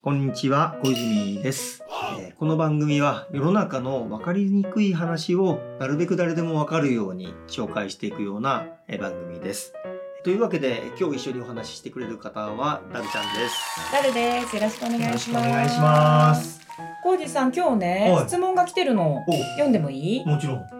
[0.00, 1.82] こんにちは、小泉です、
[2.20, 9.72] えーこの番組は世の中の分かりにくい話をなるべく誰でも分かるように紹介していくようなえー番組です。
[10.22, 13.92] というわけで今日一緒にお話ししてくれる方はダルちゃんです。
[13.92, 14.54] 誰です。
[14.54, 15.50] よろしくお願よろしくおいします。
[15.50, 16.60] 願いします。
[17.02, 19.24] コウジさん、今日ねは、い質問が来てるの。
[19.26, 20.24] お読んでもいい？
[20.24, 20.77] もちろん。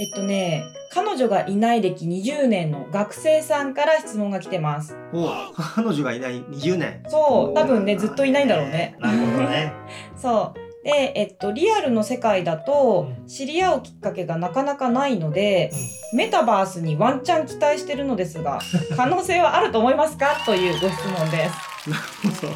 [0.00, 0.64] えっとね、
[0.94, 4.96] 彼女がいない歴20年の学生さんから質問が来てます。
[5.12, 5.28] お
[5.74, 7.02] 彼女がいない20年。
[7.06, 8.96] そう、多分ね、ずっといないんだろうね。
[8.98, 9.74] なるほどね。
[10.16, 10.84] そう。
[10.86, 15.70] で、えっと、リアルの世界だとう、知り合うきっかけがなかなかないので、
[16.14, 18.58] メタバースにワンチャン期待してるのですが、
[18.96, 20.28] 可能性はあると思いますか？
[20.46, 22.40] というご質問です。
[22.40, 22.50] そう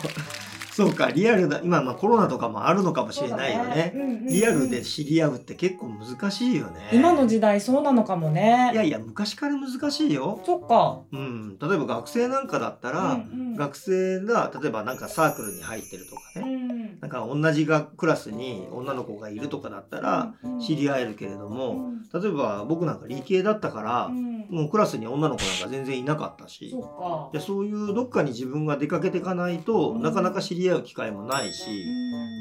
[0.74, 1.60] そうか、リアルだ。
[1.62, 3.92] 今、まあコロナとかもあるのかもしれないよね。
[3.95, 6.88] うんうんうんリアルで知り合うって結構難しいよね。
[6.92, 8.70] 今の時代そうなのかもね。
[8.73, 10.41] いやいや、昔から難しいよ。
[10.47, 11.00] そっか。
[11.12, 11.59] うん。
[11.59, 16.56] 例えば学生なんかだったら、うんうん学生が、例えばなんかサークルに入ってるとかうね。
[16.56, 26.70] んなんか同じがクラスに女の子がいるとかだったら、うん知り合えるけれどうも、ん例えば僕なんか理系だったからう、んもうクラスに女の子なんか全然いなかったし。
[26.70, 27.31] そ、っか。
[27.33, 30.03] でそういうどっかに自分が出かけていかないと、うん。
[30.03, 31.87] なかなか知り合う機会もないし、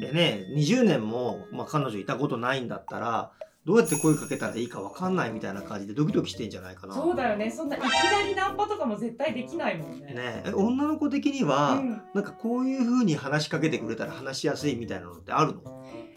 [0.00, 3.32] でね、20年も、まあ、彼女いたことないんだったら、
[3.66, 6.94] どうやって声かけたらいいかわかんないみたいな感じでドキドキしてんじゃないかな。
[6.94, 7.50] そうだよね。
[7.50, 7.88] そんないきな
[8.22, 10.12] りナンパとかも絶対できないもんね。
[10.12, 15.62] ねえ女の子的には、うんなんかこういう風に話しかけてくれたら話しやすいみたいなのってあるの？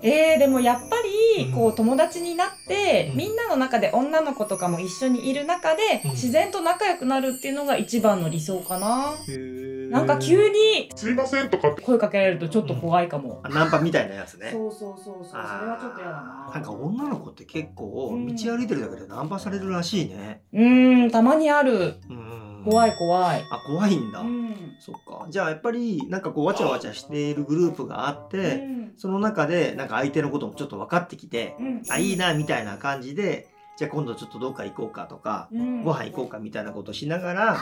[0.04, 0.84] えー、でもやっぱ
[1.38, 9.14] りうんこう友達になって、うんみんなの中で女の子とかも一緒にいる中で、うん自然と仲良くなるっていうのが一番の理想かな。
[9.30, 13.42] へなんか急にすいませんとかって声かけられるとちょっと怖いかも。
[13.44, 14.50] あナンパみたいなやつね。
[14.52, 15.26] そうそうそうそう。
[15.26, 16.52] それはちょっと嫌だな。
[16.54, 20.42] なんか女の子って結構うん道歩いてるだけでナンパされるらしいね。
[20.54, 21.96] うーん、たまにある。
[22.10, 23.42] うん怖い怖い。
[23.50, 24.20] あ怖いんだ。
[24.20, 24.56] うん。
[24.80, 25.28] そっか。
[25.30, 33.48] じゃあやっぱりなんかこうわちゃわちゃしているグループがあって、うんその中でなんか相手のこともちょっと分かってきて、うんあいいなみたいな感じで
[33.78, 35.84] じゃあ今度ちょっとどっか行こうかとか、うん。
[35.84, 37.58] ご飯行こうかみたいなことをしながら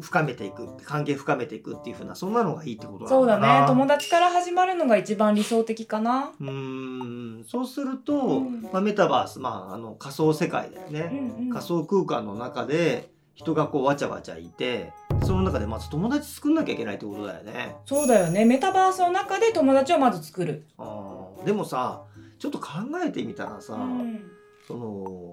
[0.00, 3.66] 深めていく関係深めていくっていう風なそんなのがいいってことなのそうだね。
[3.66, 6.30] 友達から始まるのが一番理想的かな。
[6.40, 7.44] うーん。
[7.44, 8.62] そうすると、うん。
[8.72, 11.50] まあ、メタバース、まあ、あの仮想世界だよね、うんうん。
[11.50, 14.92] 仮想空間の中で人がこうわちゃわちゃいて
[15.24, 17.74] その中でまず友達作んなきゃいけないってことだよね。
[17.86, 18.44] そうだよね。
[18.44, 20.64] メタバースの中で友達をまず作る。
[20.78, 21.44] あー。
[21.44, 22.02] でもさ
[22.38, 22.68] ちょっと考
[23.04, 24.35] えてみたらさ、うん
[24.66, 25.30] その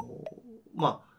[0.76, 1.14] まあ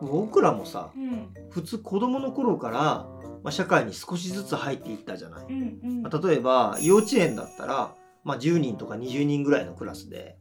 [0.00, 1.28] 僕らもさうん。
[1.50, 3.06] 普通子供の頃から、
[3.42, 5.44] まあ、社会に少しずつ入っていったじゃない。
[5.48, 6.02] うんうん。
[6.02, 7.94] まあ例えば幼稚園だったら、
[8.24, 10.36] まあ、10人とか20人ぐらいのクラスで。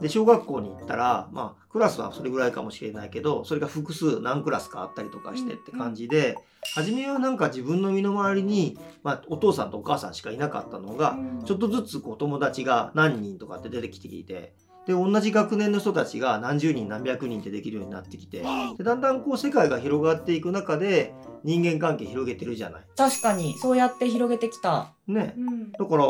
[0.00, 6.36] で小学校に行ったら、まあ、クラスはそれぐらいかもしれないけどそれが複数何クラスかあったりとかしてって感じで、
[6.74, 11.44] 初めはなんか自分の身の回りに、まあ、お父さんとお母さんしかいなかったのが、うん。
[11.44, 14.54] ちょっとずつこう友達が何人とかって出てきてきて
[14.88, 18.42] で同じ学年の人たちが何十人何百人ってできるようになってきて
[18.78, 22.82] でだんだんこう世界が広がっていく中で人間関係広げてるじゃない。
[22.96, 24.94] 確かにそうやって広げてきた。
[25.06, 26.04] ね、うんだから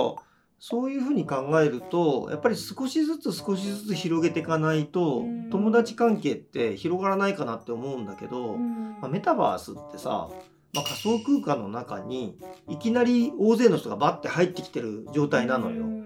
[0.61, 10.31] そういうふうに考えるとやっぱり少しずつ少しずつ広げていかないとうん友達関係って広がらないかなって思うんだけど、うんまあ、メタバースってさ、
[10.73, 15.98] まあ、仮想空間の中にいきなり大勢の人がバッて入ってきてる状態なのよ。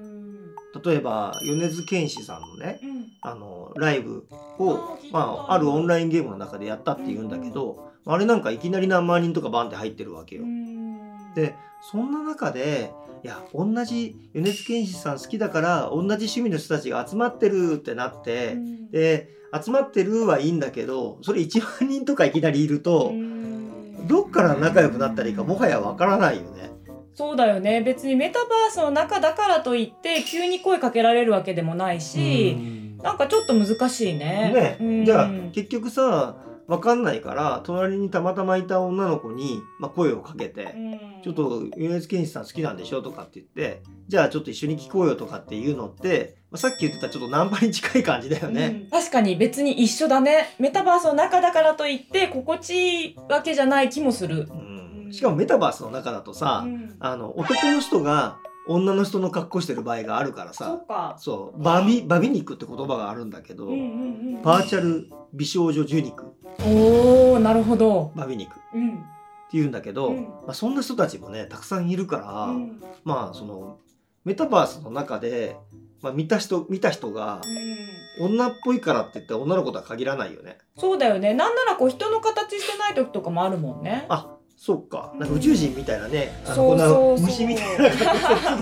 [0.75, 3.03] うん例えば米津玄師さんのねうん。
[3.21, 4.27] あのライブ
[4.59, 5.69] をまあ、ある。
[5.69, 10.43] オンラインゲームの中でやったっていうんだけど、あれなんかいきなり何万人とかバンって入ってるわけよ。
[10.43, 11.35] うん。
[11.35, 11.55] で
[11.91, 18.91] そんな中でいや同じ米津玄師さん好きだから同じ趣味の人たちが集まってるってなって、うん。
[18.91, 19.29] で
[19.65, 24.07] 集まってるはいいんだけどそれ1万人とかいきなりいると、うん。
[24.09, 26.73] どっから仲良くなったらいいかもはやわからないよね。
[27.15, 27.83] そうだよね。
[27.83, 32.99] 別にメタバースの中だからといって急に声かけられるわけでもないし、うん。
[32.99, 34.53] なんかちょっと難しいね。
[34.55, 35.05] ね、うん。
[35.05, 36.37] じゃあ結局さ
[36.69, 40.65] わかんないから隣にたまたまいた女の子に、まあ、声をかけて。
[40.65, 41.01] うん。
[41.23, 48.83] ちょっと米津玄師さん好きなんでしょとかって言ってじゃあちょっと一緒に聴こうよとかっていうのって、まあ、さっき言ってたちょっとナンパに近い感じだよね。
[48.85, 48.91] うん。
[48.91, 50.55] 確かに別に一緒だね。
[50.59, 54.62] メタバースの中だからといって心地いいわけじゃない気もする、うん
[55.13, 56.97] しかもメタバースの中だとさ、うん。
[57.01, 61.63] あの男の人が女の人の格好してる場合があるからそさそう。
[61.63, 63.67] バビバビ肉って言葉があるんだけど、
[64.43, 66.25] バーチャル美少女受肉。
[66.61, 68.13] おーなるほど。
[68.15, 68.51] バビ肉。
[68.51, 68.99] っうん。
[68.99, 70.23] て言うんだけど、うん。
[70.23, 72.83] まあ、そんな人たちもねたくさんいるから、うん。
[73.05, 73.79] まあその
[74.25, 75.57] メタバースの中で、
[76.01, 77.41] まあ、見た人見た人が
[78.21, 80.59] 女っぽいからって言って女の子とは限らないよね。
[80.77, 81.35] そうだよね。
[81.35, 84.07] なんならこう人の形してない時とかもあるもんね。
[84.09, 85.13] あそっか。
[85.19, 88.05] なんか宇宙人みたいなね、あのそうこんなそう虫みたいな人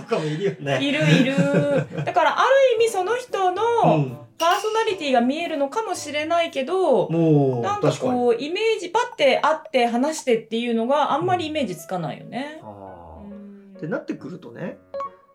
[0.00, 0.82] とかもいるよね。
[0.82, 1.34] いるいる。
[2.06, 2.48] だからある
[2.82, 4.18] 意味その人のうん。
[4.38, 7.92] パーソナリティが見えるのかもしれないけど、もうなんか。
[7.92, 12.62] こうイメージパッて会って話してっていうのがあんまりイメージつかないよね。
[12.62, 13.74] あうん。
[13.74, 14.78] ーってなってくるとね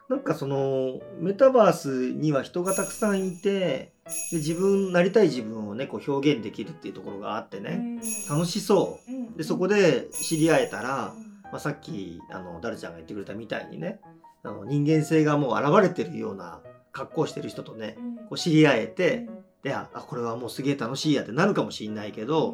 [0.10, 3.92] なんかそのメタバースには人がたくさんいて
[4.31, 8.00] で自分なりたい自分をねこう表現できるっていうところがあってね、
[8.30, 9.00] 楽しそ
[9.34, 9.38] う。
[9.38, 11.13] でそこで知り合えたら、
[11.52, 14.00] まあ、さっきあのダルちゃんが言ってくれたみたいにね
[14.44, 16.62] あの人間性がもう現れてるような
[16.92, 17.98] 格好してる人とね
[18.30, 19.28] こう知り合えて、
[19.63, 22.54] でああこれはもうすげえ楽しいやってなるかもしれないけど、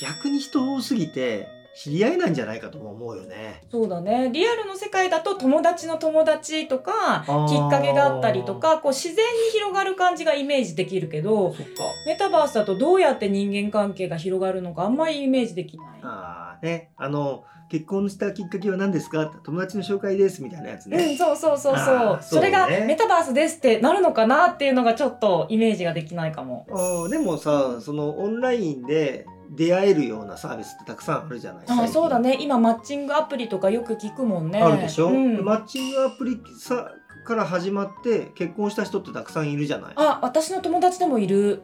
[0.00, 3.62] 逆に人多すぎて知り合えないんじゃないかとも思うよね。
[3.70, 11.54] そうだねリアルの世界だと友達の友達とかきっかけがあったりとかこう自然に広がる感じがイメージできるけど
[12.06, 15.86] メタバースだとどうやって人間関係が広がるのかあんまりイメージできない。
[16.02, 19.32] あーねあの結婚したきっかけは何ですか？
[19.44, 21.16] 友達の紹介ですみたいなやつうん、ね。
[21.16, 26.66] そうそうそうそうそれがメタバースですってなるのかなっていうのがちょっとイメージができないかも。
[26.70, 32.38] あーでもさそのオンラインで出会えるようなサービスってたくさんあるじゃないあーそうだね。
[32.40, 34.62] 今マッチングアプリとかよく聞くもんね。
[34.62, 35.36] あるでしょ、うん。
[35.36, 36.92] でマッチングアプリさ
[37.24, 39.92] から始まって結婚した人ってたくさんいるじゃない？
[39.96, 41.62] あ私の友達でもいる。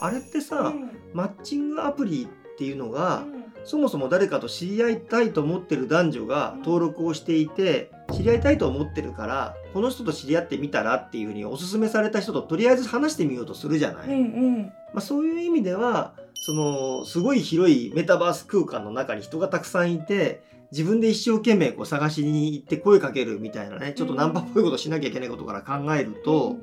[0.00, 0.90] あれってさ、うん。
[1.12, 3.44] マッチングアプリっていうのが、うん。
[3.64, 14.16] そもそも誰かと知り合いたいと思ってる男女が登録をしていて知り合いたいと思ってるからこの人と知り合ってみたらっていうふうにおすすめされた人ととりあえず話してみようとするじゃない、うんう
[14.60, 14.62] ん。
[14.92, 26.56] まあ、そういう意味ではそのすごい広いメタバース空間の中に人がたくさんいて自分で一生懸命こう探しに行って声かけるみたいなねちょっとナンパっぽいことしなきゃいけないことから考えると、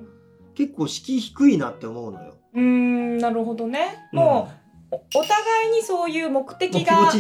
[0.56, 2.36] 結構敷居低いなって思うのよ。
[2.54, 4.08] うーんなるほどね。
[4.12, 7.12] もう、おお互いにそういう目もう的が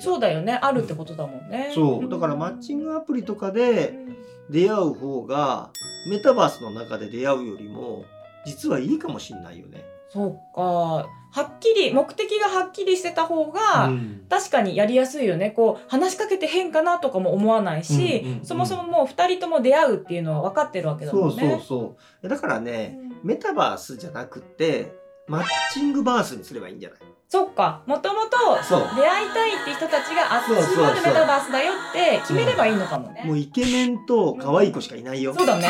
[0.00, 0.58] そうだよね。
[0.60, 1.70] あるってことだもんね。
[1.74, 2.08] そう。
[2.08, 4.14] だからマッチングアプリとかうでん。
[4.50, 5.70] 出会う方が
[6.10, 8.04] メタバースの中で出会うよりも
[8.44, 9.82] 実はいいかもしんないよね。
[10.10, 10.60] そうか。
[10.62, 14.26] はっきり目的がはっきりしてた方が、うん。
[14.28, 15.50] 確かにやりやすいよね。
[15.50, 21.64] こう話しかけて変かなとかも思わないし、うんうんうんそもそももう2人とも出会うっていうのは分かってるわけだそうそうもんね。
[21.66, 22.28] そう。
[22.28, 23.28] だからねうん。
[23.28, 24.92] メタバースじゃなくて
[25.26, 26.98] マッチングバースにすればいいんじゃない？
[27.34, 28.54] そっかもともと
[28.94, 33.24] 出会いたいって人たちが集まるメタバースだよって決めればいいのかもね。
[33.24, 35.34] もうイケメンと可愛い子しかいないよ。
[35.36, 35.66] そうだね。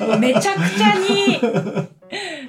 [0.00, 1.40] も うめちゃくちゃに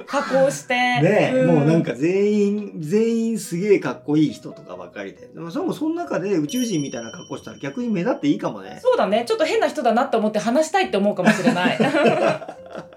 [0.05, 0.73] 加工して。
[0.73, 9.23] ねえ、んもうなんか全員全員すげえかっこいい人とかばかりででもそれもその中で宇宙人みたいな格好したら逆に目立っていいかもねそうだね。
[9.25, 11.77] ちょっと変な人だなって思って話したいって思うかもしれない。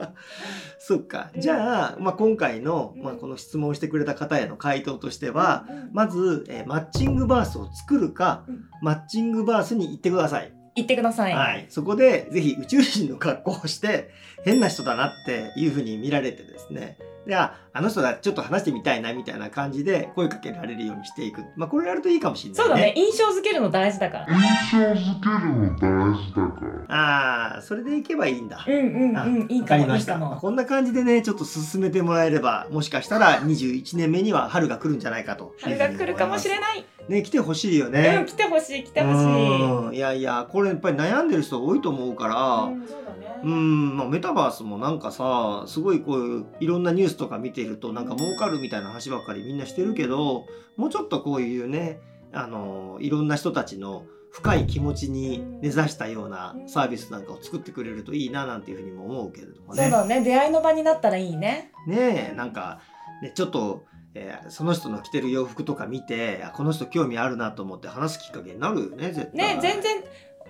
[0.86, 1.30] そっか。
[1.38, 8.64] じゃあ、まあ、今回の、まあ、この質問をしてくれた方への回答としてはまず、えーマッチングバースを作るか、うん。
[8.82, 10.52] マッチングバースに行ってください。
[10.74, 11.34] 言ってください。
[11.34, 14.10] はい、そこでぜひ宇宙人の格好をして
[14.44, 22.64] 変な人だなっていうふうに見られてですねでああの人だちょっと話してみたいなみたいな感じで声かけられるようにしていく、まあ、これやるといいかもしれないね。
[22.64, 22.94] そうだね。
[22.96, 24.26] 印象付けるの大事だから。
[24.28, 24.40] 印
[24.70, 26.94] 象付けるの大事だから。
[26.94, 28.64] ああそれでいけばいいんだ。
[28.66, 29.46] うんうんあうん。
[29.50, 30.18] いいわかもました。
[30.18, 36.84] こんな感じでねちょっと進めてもらえればもしかしたら21年目には春が来るんじゃないかと春が来るかもしれいない。
[37.08, 38.24] ね来てほしいようん、ね。
[38.26, 39.24] 来てほしい来てほしい。
[39.24, 42.36] うんいやいやこれやっぱり悩んでる人多いと思うから。
[42.36, 43.03] うんそ
[43.44, 50.46] うん、まあ、メタバースもなんかさすごいこういういろんなニュースとか見てるとなんか儲かるみたいな話ばっかりみんなしてるけど
[50.76, 52.00] もうちょっとこういうね
[52.32, 59.82] あのいろんな人たちの深い気持ちに根ざしたようなサービスなんかを作ってくれるといいななんていうふうにも思うけれどもね。
[59.84, 60.24] そうだね。
[60.24, 61.70] 出会いの場になったらいいね。
[61.86, 62.80] ねえなんか、
[63.22, 63.84] ね、ちょっと、
[64.14, 69.56] えーその人の着てる洋服とか見てあこの人興味あるなと思って話すきっかけになるよね絶対。
[69.56, 70.04] ね、全然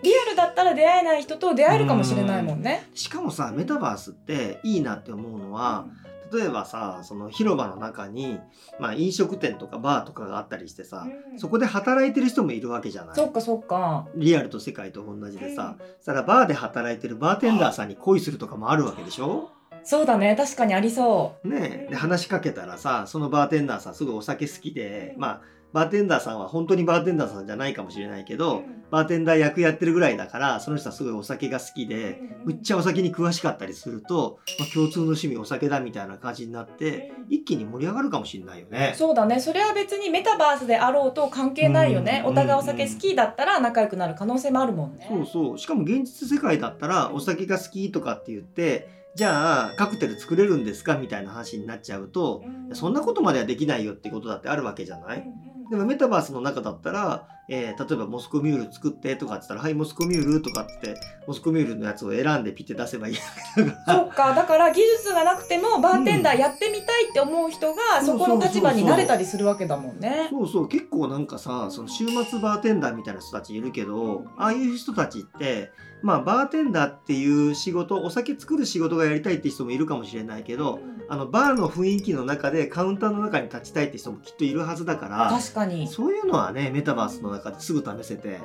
[0.04, 2.88] リアルだったら出会えない人と出会えるかもしれないもんね。
[2.94, 5.86] しかもさメタバースっていいなって思うのは、
[6.32, 8.38] 例えばさその広場の中に、
[8.78, 11.38] まあ、飲食店とかバーとかがあったりしてさ、うん。
[11.38, 13.16] そこで働いてる人もいるわけじゃない？
[13.16, 14.06] そっかそっか。
[14.14, 19.50] リアルと世界と同じでさ、そしたらバーで働いてるバーテンダーさんに恋するとかもあるわけでしょ？
[19.84, 20.34] そうだね。
[20.34, 21.90] 確かにありそねえ。
[21.90, 25.40] で話しかけたらさそのバーテンダーさんすごいお酒好きでまあ
[25.74, 28.36] バーテンダーさんは本当にバーテンダーさんじゃないかもしれないけう。
[28.36, 28.62] ど、
[28.92, 38.94] バーテンダー役やってるぐらいだからその人はすごいお酒が好きで、むっちゃお酒に詳しかったりすると、まあ、共通の趣味お酒だみたいな感じになって一気に盛り上がるかもしれないよね。
[38.96, 39.40] そうだね。
[39.40, 42.22] それは別にメタバースであろうと関係ないよね。
[42.24, 45.04] うんお互いお酒好きだったら仲良くなる可能性もあるもんね。
[45.08, 55.24] そうそうしかも現実世界だったらお酒が好きとかって言ってじゃあカクテル作れるんですかみたいな話になっちゃうと、うんそんなことまではできないよってことだってあるわけじゃない、
[55.70, 60.94] でもメタバースの中だったらえー例えばモスコミュール作ってとかって言ったら「はいモスコミュール」とかって
[61.26, 63.14] モスコミュールのやつを選んでピッて出せばいい。
[63.14, 64.34] だからそっか。
[64.34, 68.06] だから技術がなくてもバーテンダーやってみたいって思う人がうん。
[68.06, 70.28] そこの立場になれたりするわけだもんね。
[70.30, 75.70] そうそう結構なんかさその週末バーテンダーみたいな人たちいるけどああいう人たちって
[76.02, 88.40] まあバーテンダーっていう仕事お酒作る仕事がやりたいって人もいるかもしれないけどあのバーの雰囲気の中でカウンターの中に立ちたいって人もきっといるはずだから確かに、そういうのはねメタバースの中ですぐ試せて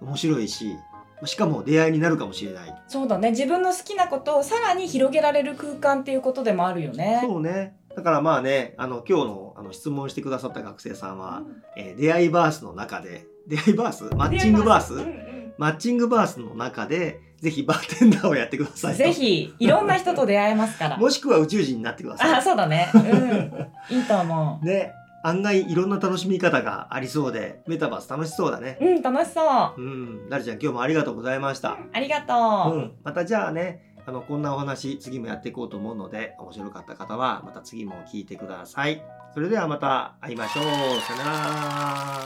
[0.00, 0.08] うん。
[0.08, 0.76] 面白いし
[1.24, 2.74] しかも出会いになるかもしれない。
[2.88, 3.30] そうだね。
[3.30, 7.20] 自分の好きなことをさらに広げられる空間っていうことでもあるよね。
[7.22, 7.76] そうね。
[7.96, 11.42] だからまあねあの今日のあの質問してくださった学生さんは、
[11.76, 14.04] えー出会いバースの中で出会いバース？
[14.16, 14.94] マッチングバース？
[14.94, 15.54] うんうん。
[15.56, 18.98] マッチングバースの中でぜひバーテンダーをやってくださいと。
[18.98, 20.96] ぜひいろんな人と出会えますから。
[20.98, 22.90] もしくは宇宙人になってくださあそうだね。
[22.94, 23.96] うん。
[23.96, 24.92] いいと思いね
[25.26, 28.78] 案外いろんな楽しみ方がありそうでメタバース楽しそうだね。
[28.80, 28.84] う。
[28.84, 29.40] うん楽しそ
[29.76, 29.80] う。
[29.80, 30.28] うん。
[30.28, 32.78] なるちゃん今日もありがとうございました、ありがうとう。
[32.78, 39.02] ん、またじゃあねあのこんなお話次もやっていこうと思うので面白かった方はまた次も聞いてください。
[39.32, 40.64] それではまた会いましょう。
[41.00, 41.30] さよなら。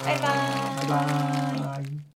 [0.05, 0.89] バイバーイ。
[0.89, 1.99] バイバーイ